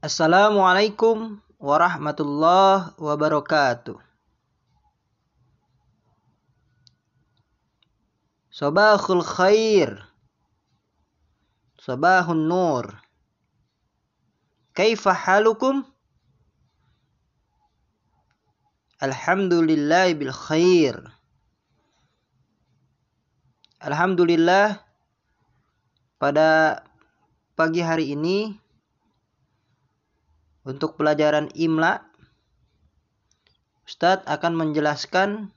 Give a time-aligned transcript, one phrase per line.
[0.00, 4.00] Assalamualaikum warahmatullahi wabarakatuh.
[8.48, 10.00] Sabahul khair.
[11.84, 12.96] Sabahun nur.
[14.72, 15.84] Kaifa halukum?
[19.04, 20.96] Alhamdulillah bil khair.
[23.84, 24.80] Alhamdulillah
[26.16, 26.80] pada
[27.52, 28.56] pagi hari ini
[30.64, 32.04] untuk pelajaran Imla
[33.88, 35.50] Ustadz akan menjelaskan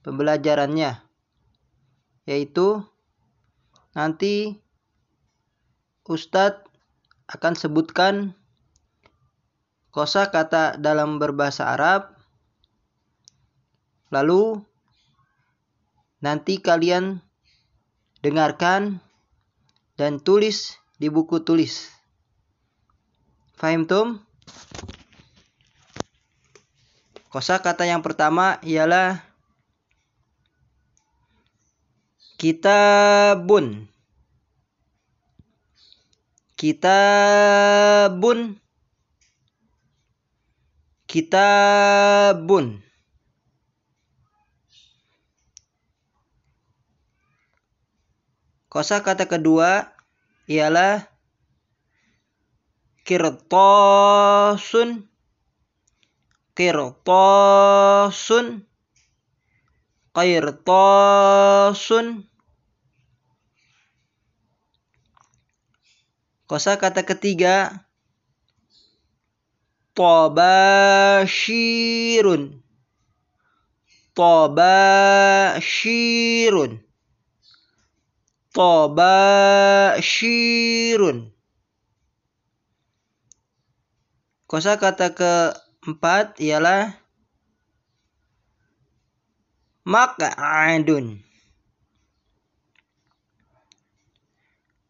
[0.00, 1.02] pembelajarannya
[2.24, 2.80] yaitu
[3.92, 4.62] nanti
[6.06, 6.66] Ustadz
[7.30, 8.14] akan sebutkan
[9.94, 12.18] kosa kata dalam berbahasa Arab.
[14.10, 14.58] Lalu
[16.18, 17.22] nanti kalian
[18.26, 18.98] dengarkan
[19.94, 21.99] dan tulis di buku tulis
[23.60, 24.16] Fahim tum?
[27.28, 29.20] Kosa kata yang pertama ialah
[32.40, 33.84] kitabun.
[36.56, 38.56] Kitabun.
[41.04, 42.80] Kitabun.
[48.72, 49.92] Kosa kata kedua
[50.48, 51.09] ialah
[53.10, 55.02] kirtosun
[56.54, 58.46] kirtosun
[60.14, 62.06] qirtosun
[66.46, 67.82] kosa kata ketiga.
[69.90, 71.42] Tobashirun
[74.14, 75.82] tobashirun
[78.54, 79.58] tobashirun
[84.50, 86.98] Kosa kata keempat ialah
[89.86, 91.22] maq'adun.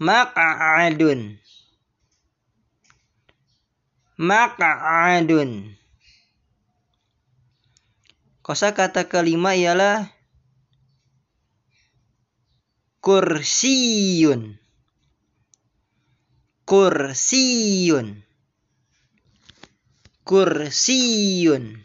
[0.00, 1.36] Maq'adun.
[4.16, 5.50] Maq'adun.
[8.40, 10.08] Kosa kata kelima ialah
[13.04, 14.56] kursiyun.
[16.64, 18.31] Kursiyun
[20.26, 21.82] kursiyun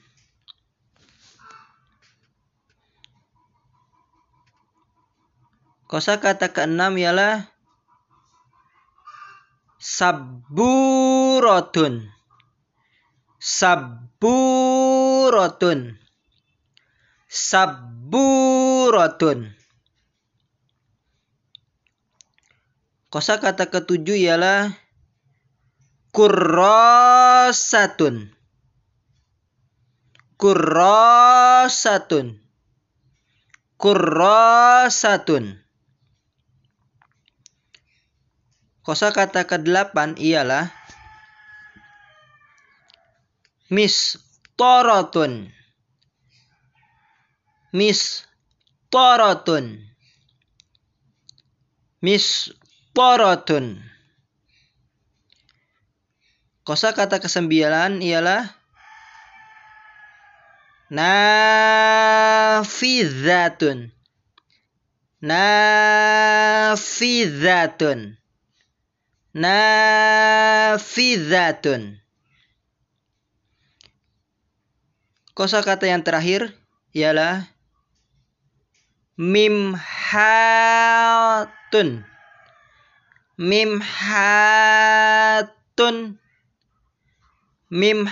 [5.87, 7.47] Kosa kata keenam ialah
[9.79, 11.31] saburotun.
[13.39, 14.35] Saburotun.
[17.31, 18.59] Saburotun.
[23.07, 24.75] Kosa kata ketujuh ialah
[26.17, 28.15] kurrasatun
[30.41, 32.27] kurrasatun
[33.77, 35.45] kurrasatun
[38.87, 40.71] Kosa kata ke-8 ialah
[43.67, 45.51] mistorotun.
[47.75, 49.65] Mistorotun.
[51.99, 53.65] Mistorotun
[56.67, 58.43] Kosa kata kesembilan ialah
[60.91, 62.67] nafizatun.
[65.23, 66.59] Nafizatun.
[69.31, 70.83] Nafizatun.
[75.31, 76.51] Kosa kata yang terakhir
[76.91, 77.47] ialah
[79.15, 79.63] mimhatun.
[83.39, 83.87] Mimhatun
[87.71, 88.07] mimhatun